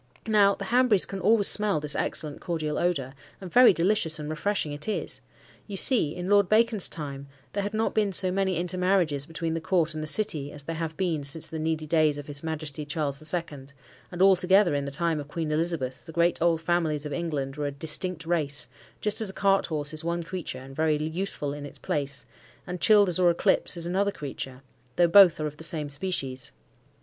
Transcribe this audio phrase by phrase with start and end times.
[0.25, 4.71] Now the Hanburys can always smell this excellent cordial odour, and very delicious and refreshing
[4.71, 5.21] it is.
[5.67, 9.61] You see, in Lord Bacon's time, there had not been so many intermarriages between the
[9.61, 12.83] court and the city as there have been since the needy days of his Majesty
[12.83, 13.73] Charles the Second;
[14.11, 17.67] and altogether in the time of Queen Elizabeth, the great, old families of England were
[17.67, 18.65] a distinct race,
[19.01, 22.25] just as a cart horse is one creature, and very useful in its place,
[22.65, 24.63] and Childers or Eclipse is another creature,
[24.95, 26.51] though both are of the same species.